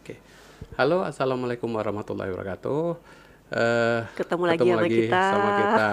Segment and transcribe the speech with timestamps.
[0.00, 0.16] Oke.
[0.80, 2.84] Halo, assalamualaikum warahmatullahi wabarakatuh.
[3.50, 5.22] Eh, Ketemu lagi sama kita.
[5.28, 5.88] sama kita.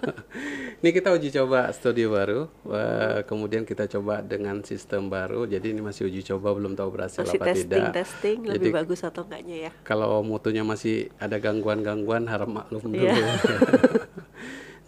[0.80, 2.40] ini kita uji coba studio baru.
[2.72, 5.44] Eh, kemudian kita coba dengan sistem baru.
[5.46, 7.94] Jadi ini masih uji coba, belum tahu berhasil Masih apa testing tidak.
[7.94, 9.72] testing Jadi lebih bagus atau enggaknya ya.
[9.84, 12.98] kalau mutunya masih ada gangguan-gangguan, harap maklum dulu.
[12.98, 13.28] Iya.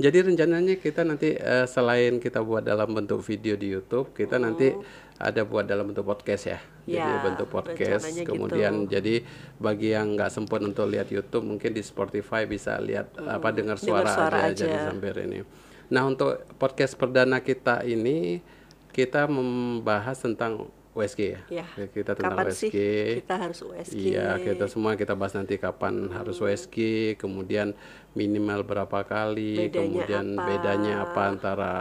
[0.03, 4.75] Jadi rencananya kita nanti eh, selain kita buat dalam bentuk video di YouTube, kita nanti
[5.23, 6.59] ada buat dalam bentuk podcast ya.
[6.83, 7.15] Jadi Oh.
[7.15, 8.03] Ya, bentuk podcast.
[8.11, 8.91] rencananya Kemudian gitu.
[8.99, 9.15] jadi
[9.63, 13.79] bagi yang nggak sempat untuk lihat YouTube, mungkin di Spotify bisa lihat apa dengar dengar
[13.79, 14.67] suara, suara aja, aja.
[14.67, 15.39] jadi sambil ini.
[15.95, 18.43] Nah untuk podcast perdana kita ini
[18.91, 21.41] kita membahas tentang USG ya.
[21.49, 21.67] Ya.
[21.89, 22.61] Kita tentang Kapan USG.
[22.61, 22.71] sih
[23.25, 23.97] kita harus USG?
[24.13, 26.77] Iya, kita semua kita bahas nanti kapan harus USG,
[27.17, 27.73] kemudian
[28.13, 30.45] minimal berapa kali, Bedanya kemudian apa?
[30.45, 31.73] bedanya apa antara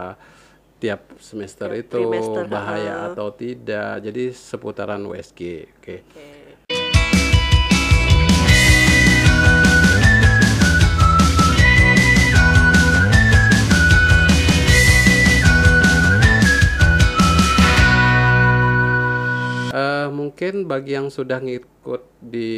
[0.82, 3.06] tiap semester Tiap itu, trimester, bahaya ha.
[3.14, 4.02] atau tidak.
[4.02, 5.70] Jadi seputaran USG.
[5.78, 6.02] Oke.
[6.02, 6.18] Oke.
[6.18, 6.41] Eh,
[20.42, 22.50] mungkin bagi yang sudah ngikut di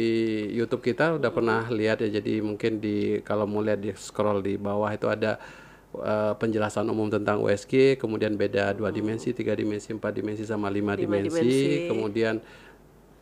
[0.57, 2.17] YouTube kita udah pernah lihat ya.
[2.17, 5.37] Jadi mungkin di kalau mau lihat di scroll di bawah itu ada
[5.93, 10.97] eh, penjelasan umum tentang USG, kemudian beda dua dimensi, tiga dimensi, empat dimensi sama lima
[10.97, 11.85] Lima dimensi, dimensi.
[11.85, 12.35] kemudian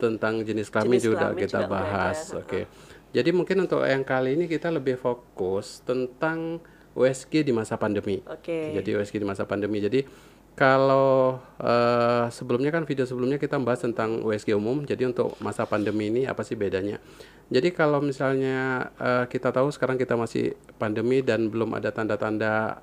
[0.00, 2.18] tentang jenis kelamin juga kelamin kita juga bahas.
[2.32, 2.64] Oke.
[3.12, 6.56] Jadi mungkin untuk yang kali ini kita lebih fokus tentang
[6.96, 8.24] USG di masa pandemi.
[8.24, 8.80] Oke.
[8.80, 9.84] Jadi USG di masa pandemi.
[9.84, 10.08] Jadi
[10.54, 14.86] kalau eh, sebelumnya kan video sebelumnya kita bahas tentang USG umum.
[14.86, 17.02] Jadi untuk masa pandemi ini apa sih bedanya?
[17.50, 22.78] Jadi kalau misalnya eh, kita tahu sekarang kita masih pandemi dan belum ada tanda-tanda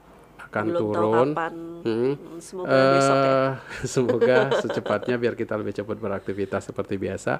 [0.51, 1.29] akan Belum turun.
[1.81, 2.13] Hmm.
[2.13, 3.31] Hmm, Semoga besok ya.
[3.31, 3.51] Eh,
[3.95, 7.39] semoga secepatnya biar kita lebih cepat beraktivitas seperti biasa.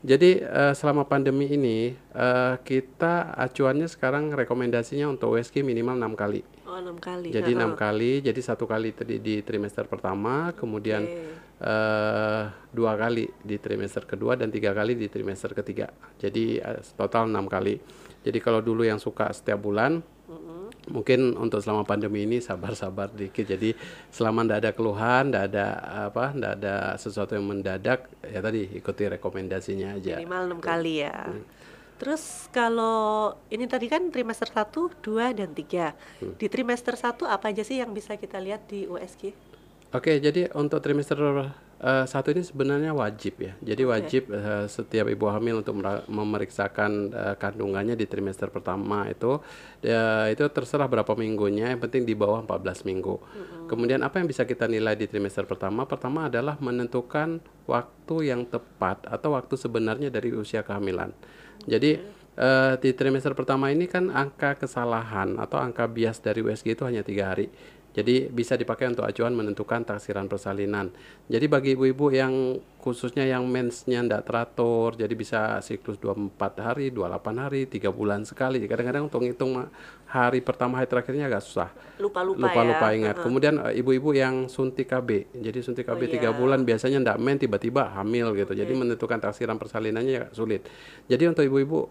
[0.00, 6.40] Jadi eh, selama pandemi ini eh, kita acuannya sekarang rekomendasinya untuk USG minimal enam kali.
[6.76, 7.32] Oh, enam kali.
[7.32, 7.60] Jadi Ha-ha.
[7.64, 11.64] enam kali, jadi satu kali tadi di trimester pertama, kemudian Oke.
[11.64, 15.88] eh, dua kali di trimester kedua dan tiga kali di trimester ketiga.
[16.20, 17.80] Jadi eh, total enam kali.
[18.20, 20.04] Jadi kalau dulu yang suka setiap bulan,
[20.92, 23.46] mungkin untuk selama pandemi ini sabar-sabar dikit.
[23.46, 23.72] Jadi
[24.12, 25.66] selama ndak ada keluhan, ndak ada
[26.12, 30.20] apa, ndak ada sesuatu yang mendadak, ya tadi ikuti rekomendasinya aja.
[30.20, 31.14] Minimal enam kali ya.
[31.24, 31.42] Hmm.
[31.96, 35.96] Terus kalau ini tadi kan trimester 1, 2, dan 3.
[36.20, 36.36] Hmm.
[36.36, 39.32] Di trimester 1 apa aja sih yang bisa kita lihat di USG?
[39.96, 41.16] Oke, jadi untuk trimester
[41.80, 43.56] eh, satu ini sebenarnya wajib ya.
[43.64, 45.78] Jadi wajib eh, setiap ibu hamil untuk
[46.10, 49.40] memeriksakan eh, kandungannya di trimester pertama itu
[49.80, 53.14] ya, itu terserah berapa minggunya, yang penting di bawah 14 minggu.
[53.72, 55.88] Kemudian apa yang bisa kita nilai di trimester pertama?
[55.88, 61.16] Pertama adalah menentukan waktu yang tepat atau waktu sebenarnya dari usia kehamilan.
[61.64, 61.96] Jadi
[62.36, 67.00] eh, di trimester pertama ini kan angka kesalahan atau angka bias dari USG itu hanya
[67.00, 67.48] tiga hari.
[67.96, 70.92] Jadi bisa dipakai untuk acuan menentukan taksiran persalinan.
[71.32, 77.40] Jadi bagi ibu-ibu yang khususnya yang mensnya tidak teratur, jadi bisa siklus 24 hari, 28
[77.40, 78.60] hari, 3 bulan sekali.
[78.68, 79.64] Kadang-kadang untuk ngitung
[80.06, 81.68] hari pertama hari terakhirnya agak susah.
[81.96, 82.96] Lupa-lupa Lupa-lupa ya.
[82.96, 83.16] ingat.
[83.18, 85.32] Kemudian eh, ibu-ibu yang suntik KB.
[85.32, 86.36] Jadi suntik KB Oh, tiga iya.
[86.36, 88.52] bulan biasanya ndak men tiba-tiba hamil gitu.
[88.52, 90.62] Jadi menentukan taksiran persalinannya agak sulit.
[91.06, 91.90] Jadi untuk ibu-ibu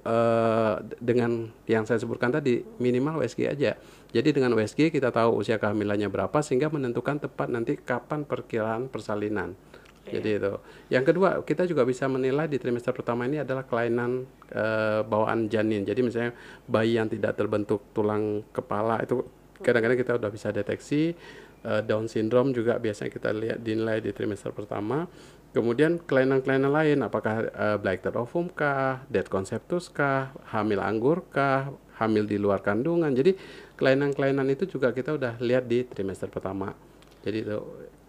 [0.80, 1.32] d- dengan
[1.66, 3.76] yang saya sebutkan tadi minimal USG aja.
[4.10, 9.60] Jadi dengan USG kita tahu usia kehamilannya berapa sehingga menentukan tepat nanti kapan perkiraan persalinan.
[10.06, 10.54] Jadi itu.
[10.94, 15.82] Yang kedua, kita juga bisa menilai di trimester pertama ini adalah kelainan eh, bawaan janin.
[15.82, 16.32] Jadi misalnya
[16.70, 19.26] bayi yang tidak terbentuk tulang kepala itu
[19.66, 21.18] kadang-kadang kita udah bisa deteksi.
[21.66, 25.10] Eh, Down syndrome juga biasanya kita lihat dinilai di trimester pertama.
[25.56, 32.28] Kemudian kelainan-kelainan lain, apakah uh, blighted ovum kah, dead conceptus kah, hamil anggur kah, hamil
[32.28, 33.08] di luar kandungan.
[33.16, 33.40] Jadi
[33.80, 36.76] kelainan-kelainan itu juga kita udah lihat di trimester pertama.
[37.24, 37.56] Jadi itu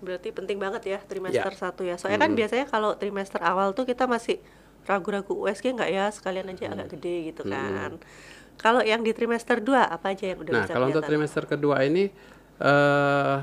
[0.00, 1.72] Berarti penting banget ya trimester Ya.
[1.72, 1.94] 1 ya.
[1.96, 4.38] Soalnya kan biasanya kalau trimester awal tuh kita masih
[4.86, 7.98] ragu-ragu USG nggak ya, sekalian aja agak gede gitu kan.
[8.56, 11.76] Kalau yang di trimester 2 apa aja yang udah Nah, bisa kalau untuk trimester kedua
[11.82, 12.08] ini
[12.56, 13.36] eh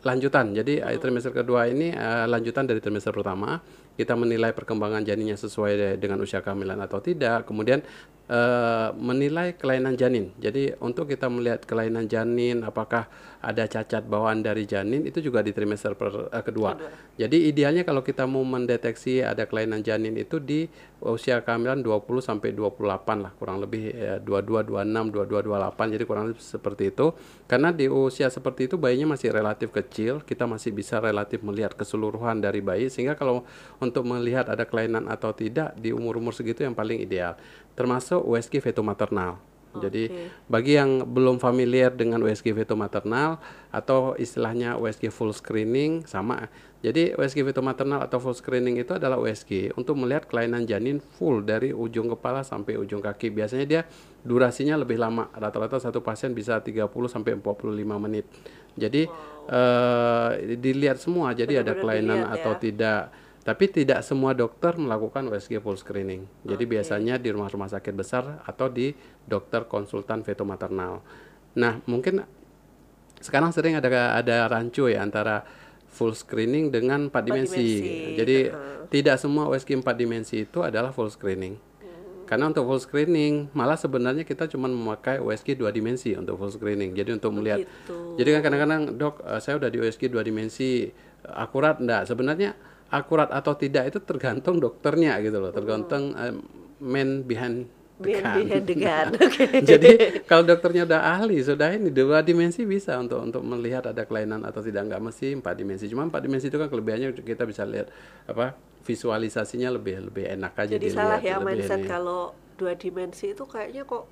[0.00, 0.52] lanjutan.
[0.52, 3.60] Jadi eh, trimester kedua ini eh, lanjutan dari trimester pertama.
[3.94, 7.44] Kita menilai perkembangan janinnya sesuai de- dengan usia kehamilan atau tidak.
[7.44, 7.84] Kemudian
[8.30, 10.30] eh, menilai kelainan janin.
[10.38, 13.10] Jadi untuk kita melihat kelainan janin, apakah
[13.40, 16.76] ada cacat bawaan dari janin itu juga di trimester per, eh, kedua.
[17.16, 20.68] Jadi idealnya kalau kita mau mendeteksi ada kelainan janin itu di
[21.00, 26.24] usia kehamilan 20 sampai 28 lah kurang lebih ya, 22 26 22 28 jadi kurang
[26.28, 27.16] lebih seperti itu.
[27.48, 32.44] Karena di usia seperti itu bayinya masih relatif kecil, kita masih bisa relatif melihat keseluruhan
[32.44, 33.48] dari bayi sehingga kalau
[33.80, 37.40] untuk melihat ada kelainan atau tidak di umur-umur segitu yang paling ideal.
[37.72, 39.40] Termasuk USG feto maternal.
[39.70, 40.10] Jadi
[40.50, 43.38] bagi yang belum familiar dengan USG veto maternal
[43.70, 46.50] atau istilahnya USG full screening sama.
[46.82, 51.46] Jadi USG veto maternal atau full screening itu adalah USG untuk melihat kelainan janin full
[51.46, 53.30] dari ujung kepala sampai ujung kaki.
[53.30, 53.82] Biasanya dia
[54.26, 55.30] durasinya lebih lama.
[55.30, 58.26] Rata-rata satu pasien bisa 30 sampai 45 menit.
[58.74, 59.06] Jadi
[59.46, 61.30] eh, dilihat semua.
[61.30, 62.58] Jadi ada Benar-benar kelainan dilihat atau ya.
[62.58, 63.02] tidak.
[63.40, 66.28] Tapi tidak semua dokter melakukan USG full screening.
[66.44, 68.92] Jadi biasanya di rumah-rumah sakit besar atau di
[69.24, 71.00] dokter konsultan veto maternal.
[71.56, 72.20] Nah, mungkin
[73.20, 75.44] sekarang sering ada ada rancu ya antara
[75.88, 77.58] full screening dengan 4 dimensi.
[77.58, 78.36] dimensi, Jadi
[78.92, 81.70] tidak semua USG 4 dimensi itu adalah full screening.
[82.30, 86.94] Karena untuk full screening malah sebenarnya kita cuma memakai USG dua dimensi untuk full screening.
[86.94, 88.22] Jadi untuk melihat Begitu.
[88.22, 90.92] jadi kan kadang-kadang dok eh, saya udah di USG dua dimensi eh,
[91.26, 92.06] akurat enggak?
[92.06, 92.54] Sebenarnya
[92.90, 96.34] akurat atau tidak itu tergantung dokternya gitu loh, tergantung eh,
[96.82, 97.70] man behind
[98.00, 99.06] behind the gun.
[99.12, 99.44] Nah, Oke.
[99.60, 99.90] Jadi
[100.24, 104.64] kalau dokternya udah ahli sudah ini dua dimensi bisa untuk untuk melihat ada kelainan atau
[104.64, 105.84] tidak nggak mesti empat dimensi.
[105.92, 107.92] Cuma empat dimensi itu kan kelebihannya kita bisa lihat
[108.24, 110.96] apa visualisasinya lebih lebih enak aja Jadi dilihat.
[110.96, 111.88] salah ya mindset ini.
[111.88, 114.08] kalau dua dimensi itu kayaknya kok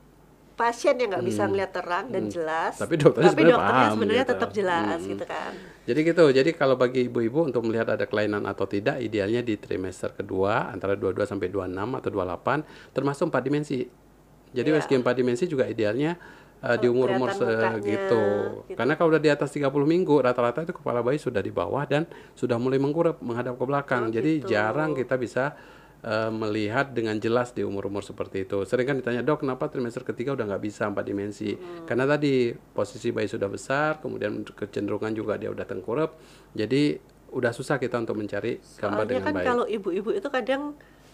[0.59, 2.75] pasien yang nggak bisa ngeliat terang dan jelas.
[2.75, 2.83] Hmm.
[2.83, 4.33] Tapi dokternya tapi sebenarnya dokternya paham sebenarnya gitu.
[4.35, 5.11] tetap jelas Hmm.
[5.15, 5.53] gitu kan.
[5.87, 6.25] Jadi gitu.
[6.29, 10.99] Jadi kalau bagi ibu-ibu untuk melihat ada kelainan atau tidak, idealnya di trimester kedua antara
[10.99, 13.79] 22 sampai 26 atau 28 termasuk empat dimensi.
[14.49, 14.83] Jadi Iya.
[14.83, 16.19] USG empat dimensi juga idealnya
[16.59, 17.87] uh, di Kalau umur-umur segitu.
[17.87, 18.25] gitu.
[18.75, 22.03] Karena kalau udah di atas 30 minggu rata-rata itu kepala bayi sudah di bawah dan
[22.35, 24.09] sudah mulai mengkurap menghadap ke belakang.
[24.09, 24.51] Oh, Jadi gitu.
[24.51, 25.55] jarang kita bisa
[26.05, 28.63] uh, melihat dengan jelas di umur-umur seperti itu.
[28.69, 31.87] Sering kan ditanya, "Dok, kenapa trimester ketiga udah nggak bisa empat dimensi?" Hmm.
[31.89, 36.19] Karena tadi posisi bayi sudah besar, kemudian kecenderungan juga dia udah tengkurap.
[36.55, 36.99] Jadi
[37.29, 39.47] udah susah kita untuk mencari gambar Soalnya dengan kan baik.
[39.47, 40.63] kalau ibu-ibu itu kadang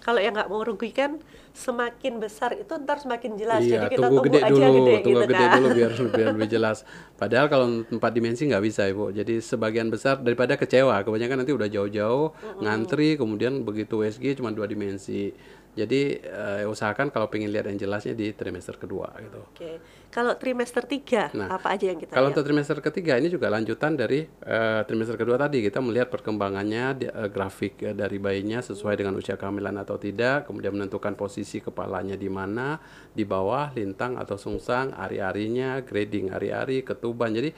[0.05, 1.17] kalau yang nggak mau merugikan
[1.57, 3.65] semakin besar itu ntar semakin jelas.
[3.65, 5.57] Iya, Jadi kita tunggu tunggu gede aja dulu, gede tunggu gitu gede kan.
[5.57, 6.79] dulu biar biar lebih jelas.
[7.17, 9.09] Padahal kalau empat dimensi nggak bisa ibu.
[9.09, 14.69] Jadi sebagian besar daripada kecewa, kebanyakan nanti udah jauh-jauh ngantri, kemudian begitu USG cuma dua
[14.69, 15.33] dimensi.
[15.75, 19.43] Jadi eh, usahakan kalau pengen lihat yang jelasnya di trimester kedua gitu.
[19.51, 19.83] Oke.
[20.09, 22.39] Kalau trimester 3 Nah, apa aja yang kita Kalau lihat?
[22.39, 27.11] untuk trimester ketiga ini juga lanjutan dari eh, trimester kedua tadi kita melihat perkembangannya di-
[27.11, 32.15] eh, grafik eh, dari bayinya sesuai dengan usia kehamilan atau tidak, kemudian menentukan posisi kepalanya
[32.15, 32.79] di mana,
[33.11, 37.35] di bawah, lintang atau sungsang, ari-arinya, grading ari-ari, ketuban.
[37.35, 37.51] Jadi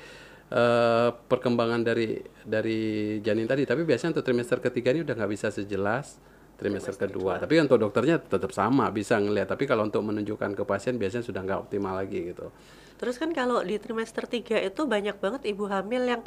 [0.49, 2.81] eh, perkembangan dari dari
[3.21, 3.69] janin tadi.
[3.69, 6.17] Tapi biasanya untuk trimester ketiga ini udah nggak bisa sejelas
[6.57, 7.37] trimester kedua.
[7.37, 9.53] Tapi untuk dokternya tetap sama bisa ngelihat.
[9.53, 12.49] Tapi kalau untuk menunjukkan ke pasien biasanya sudah nggak optimal lagi gitu.
[12.97, 16.23] Terus kan kalau di trimester 3 itu banyak banget ibu hamil yang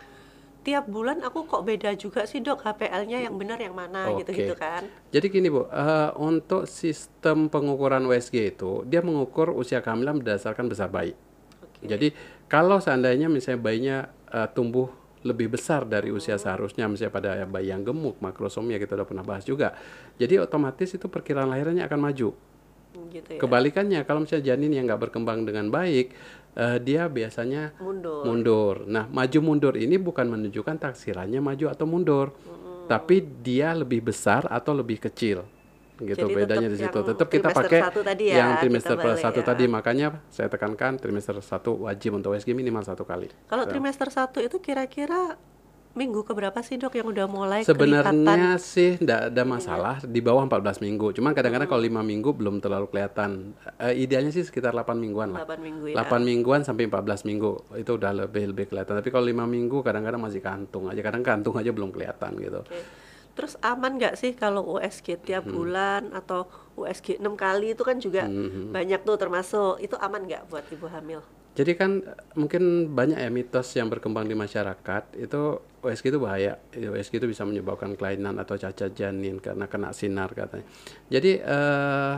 [0.62, 4.86] tiap bulan aku kok beda juga sih dok HPL-nya yang benar yang mana gitu-gitu kan.
[5.10, 10.92] Jadi gini Bu, eh, untuk sistem pengukuran USG itu dia mengukur usia kehamilan berdasarkan besar
[10.92, 11.16] bayi.
[11.80, 12.12] Jadi
[12.52, 13.98] kalau seandainya misalnya bayinya
[14.30, 19.08] eh, tumbuh lebih besar dari usia seharusnya misalnya pada bayi yang gemuk makrosomia kita udah
[19.08, 19.76] pernah bahas juga.
[20.16, 22.30] Jadi otomatis itu perkiraan lahirannya akan maju.
[23.10, 23.40] Gitu ya.
[23.42, 26.16] Kebalikannya kalau misalnya janin yang nggak berkembang dengan baik,
[26.56, 28.24] eh, dia biasanya Mundur.
[28.24, 28.76] mundur.
[28.88, 32.28] Nah, maju mundur ini bukan menunjukkan taksirannya maju atau mundur,
[32.90, 35.46] tapi dia lebih besar atau lebih kecil.
[36.00, 37.00] Gitu Jadi bedanya di situ.
[37.04, 39.48] Tetap kita pakai satu tadi ya, yang trimester balik satu ya.
[39.52, 39.64] tadi.
[39.68, 43.28] Makanya saya tekankan trimester satu wajib untuk USG minimal satu kali.
[43.52, 45.36] Kalau trimester 1 itu kira-kira
[45.98, 48.24] minggu keberapa sih dok yang udah mulai kelihatan?
[48.24, 51.12] Sebenarnya sih tidak ada masalah di bawah 14 minggu.
[51.18, 53.58] Cuman kadang-kadang kalau 5 minggu belum terlalu kelihatan.
[53.82, 55.44] Eh, idealnya sih sekitar 8 mingguan lah.
[55.44, 55.96] 8 minggu ya.
[56.00, 58.96] 8 mingguan sampai 14 minggu itu udah lebih lebih kelihatan.
[59.02, 61.02] Tapi kalau 5 minggu kadang-kadang masih kantung aja.
[61.04, 62.62] Kadang kantung aja belum kelihatan gitu.
[62.64, 63.09] Oke.
[63.40, 65.56] Terus aman nggak sih kalau USG tiap Hmm.
[65.56, 66.44] bulan atau
[66.76, 69.80] USG 6 kali itu kan juga Hmm, banyak tuh termasuk.
[69.80, 71.24] Itu aman nggak buat ibu hamil?
[71.56, 75.42] Jadi kan eh, mungkin banyak ya mitos yang berkembang di masyarakat itu
[75.80, 76.60] USG itu bahaya.
[76.76, 80.68] USG itu bisa menyebabkan kelainan atau cacat janin karena kena sinar katanya.
[81.08, 82.16] Jadi eh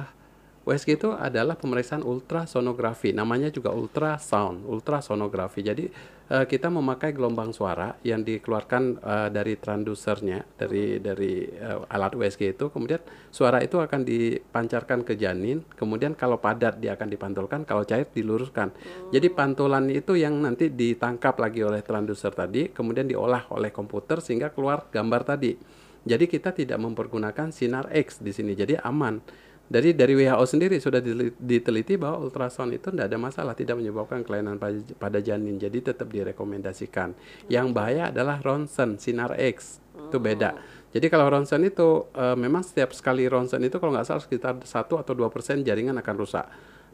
[0.62, 5.66] USG itu adalah pemeriksaan ultrasonografi, namanya juga ultrasound, ultrasonografi.
[5.66, 5.90] Jadi
[6.30, 12.54] eh, kita memakai gelombang suara yang dikeluarkan eh, dari transducernya, dari dari eh, alat USG
[12.54, 13.02] itu, kemudian
[13.34, 18.70] suara itu akan dipancarkan ke janin, kemudian kalau padat dia akan dipantulkan, kalau cair diluruskan.
[19.10, 24.54] Jadi pantulan itu yang nanti ditangkap lagi oleh transducer tadi, kemudian diolah oleh komputer sehingga
[24.54, 25.58] keluar gambar tadi.
[26.06, 29.50] Jadi kita tidak mempergunakan sinar X di sini, jadi aman.
[29.72, 31.00] Dari dari WHO sendiri sudah
[31.40, 34.60] diteliti bahwa ultrasound itu tidak ada masalah, tidak menyebabkan kelainan
[35.00, 35.56] pada, janin.
[35.56, 37.16] Jadi tetap direkomendasikan.
[37.48, 39.80] Yang bahaya adalah ronsen, sinar X.
[39.96, 40.60] Itu beda.
[40.92, 44.68] Jadi kalau ronsen itu eh, memang setiap sekali ronsen itu kalau nggak salah sekitar 1
[44.76, 46.46] atau 2% jaringan akan rusak.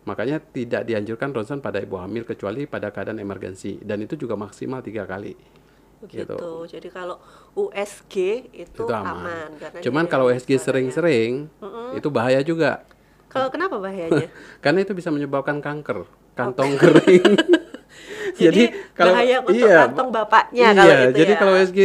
[0.05, 4.86] Makanya tidak dianjurkan ronsen pada ibu hamil kecuali pada keadaan emergensi dan itu juga maksimal
[4.86, 5.34] tiga kali.
[6.03, 6.35] Begitu.
[6.35, 6.51] Gitu.
[6.77, 7.17] Jadi kalau
[7.57, 8.15] USG
[8.53, 9.25] itu, Itu aman.
[9.25, 9.49] aman.
[9.57, 11.49] karena Cuman kalau USG sering-sering
[11.97, 12.85] itu bahaya juga.
[13.27, 14.31] Kalau kenapa bahayanya?
[14.63, 17.25] Karena itu bisa menyebabkan kanker kantong kering.
[18.37, 21.39] Jadi, bahaya untuk kantong bapaknya iya, kalau gitu jadi ya.
[21.41, 21.79] kalau USG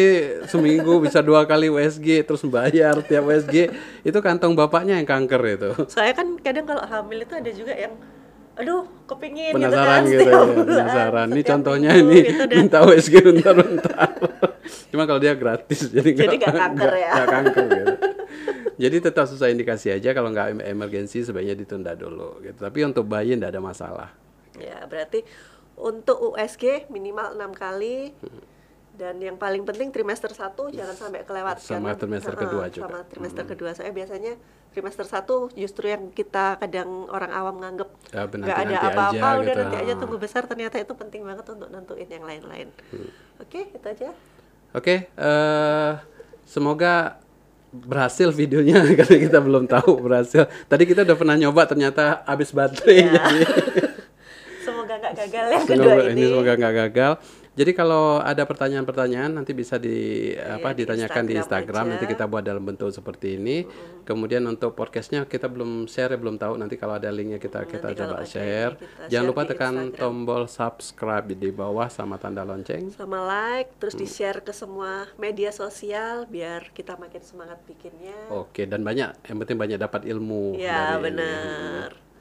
[0.52, 3.72] seminggu bisa dua kali USG terus bayar tiap USG
[4.04, 5.70] itu kantong bapaknya yang kanker itu.
[5.88, 7.96] Soalnya kan kadang kalau hamil itu ada juga yang
[8.52, 11.26] aduh kepingin Penasaran gitu gitu, kan ya, setiap bulan, penasaran.
[11.32, 12.56] Ini contohnya minggu ini gitu dah.
[12.60, 14.08] minta USG bentar-bentar.
[14.92, 17.12] Cuma kalau dia gratis jadi Jadi nggak kanker ya.
[17.16, 17.94] nggak kanker gitu.
[18.82, 22.60] Jadi tetap susah indikasi aja kalau nggak em- emergensi sebaiknya ditunda dulu gitu.
[22.60, 24.08] Tapi untuk bayi nggak ada masalah.
[24.60, 25.24] Ya, berarti
[25.80, 28.12] untuk USG minimal enam kali
[28.92, 32.84] dan yang paling penting trimester 1 jangan sampai kelewat Sama trimester Heeh, kedua juga.
[32.84, 33.70] Sama trimester kedua.
[33.72, 34.36] Saya biasanya
[34.68, 39.44] trimester 1 justru yang kita kadang orang awam nganggep Ya, nggak ada nanti-nanti apa-apa udah
[39.46, 39.60] gitu.
[39.62, 39.98] nanti aja Ah.
[39.98, 42.68] tunggu besar ternyata itu penting banget untuk nentuin yang lain-lain.
[42.88, 43.08] Hmm.
[43.38, 44.12] Oke, itu aja.
[44.72, 45.92] Oke, eh
[46.42, 47.16] semoga
[47.70, 50.44] berhasil videonya karena kita belum tahu berhasil.
[50.62, 52.96] Tadi kita udah pernah nyoba ternyata habis baterai.
[53.02, 53.24] Ya.
[53.24, 53.44] Jadi
[54.62, 56.12] Semoga nggak gagal yang kedua semoga ini.
[56.14, 57.12] ini semoga nggak gagal.
[57.52, 59.92] Jadi kalau ada pertanyaan-pertanyaan nanti bisa di
[60.32, 63.68] apa Iya, di ditanyakan di Instagram Instagram nanti kita buat dalam bentuk seperti ini.
[64.02, 68.00] Kemudian untuk podcastnya kita belum share belum tahu nanti kalau ada linknya kita kita Nanti
[68.00, 68.72] kalau coba share.
[68.74, 70.00] kita Jangan share lupa tekan Instagram.
[70.00, 72.88] tombol subscribe di bawah sama tanda lonceng.
[72.88, 74.00] sama like terus Hmm.
[74.00, 79.36] di share ke semua media sosial biar kita makin semangat bikinnya Oke, dan banyak, yang
[79.38, 80.56] penting banyak dapat ilmu.
[80.56, 82.11] ya dari ini.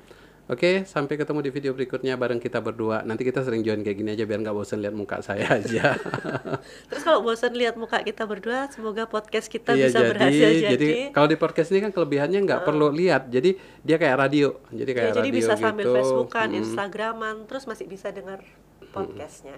[0.48, 3.01] Oke, sampai ketemu di video berikutnya bareng kita berdua.
[3.01, 5.95] Nanti kita sering join kayak gini aja biar nggak bosan lihat muka saya aja.
[6.91, 11.25] terus kalau bosan lihat muka kita berdua semoga podcast kita Iya, bisa berhasil jadi, kalau
[11.25, 15.12] di podcast ini kan kelebihannya nggak perlu lihat, jadi dia kayak radio, jadi Ya, kayak
[15.13, 15.63] jadi radio bisa gitu.
[15.63, 16.60] sambil Facebookan Mm.
[16.60, 18.43] Instagraman terus masih bisa dengar
[18.89, 19.55] podcastnya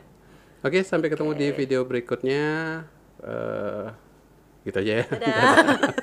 [0.62, 2.44] Oke, sampai ketemu di video berikutnya.
[3.20, 3.88] Eh,
[4.64, 5.06] gitu aja ya.
[5.10, 5.92] dadah